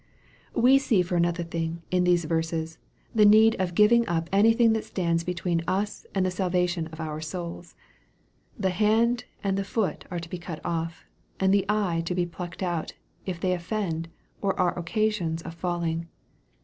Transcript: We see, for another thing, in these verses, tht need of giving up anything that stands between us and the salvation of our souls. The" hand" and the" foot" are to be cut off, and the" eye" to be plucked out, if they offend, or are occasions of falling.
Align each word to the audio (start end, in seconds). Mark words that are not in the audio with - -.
We 0.55 0.79
see, 0.79 1.03
for 1.03 1.15
another 1.15 1.43
thing, 1.43 1.83
in 1.91 2.05
these 2.05 2.25
verses, 2.25 2.79
tht 3.15 3.27
need 3.27 3.55
of 3.61 3.75
giving 3.75 4.07
up 4.07 4.29
anything 4.31 4.73
that 4.73 4.83
stands 4.83 5.23
between 5.23 5.61
us 5.67 6.07
and 6.15 6.25
the 6.25 6.31
salvation 6.31 6.87
of 6.87 6.99
our 6.99 7.21
souls. 7.21 7.75
The" 8.57 8.71
hand" 8.81 9.25
and 9.43 9.59
the" 9.59 9.63
foot" 9.73 10.05
are 10.09 10.19
to 10.19 10.27
be 10.27 10.39
cut 10.39 10.59
off, 10.65 11.05
and 11.39 11.53
the" 11.53 11.67
eye" 11.87 12.01
to 12.07 12.15
be 12.15 12.25
plucked 12.25 12.63
out, 12.63 12.93
if 13.27 13.39
they 13.39 13.53
offend, 13.53 14.09
or 14.41 14.59
are 14.59 14.75
occasions 14.75 15.43
of 15.43 15.53
falling. 15.53 16.07